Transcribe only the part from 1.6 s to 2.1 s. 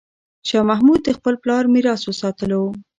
میراث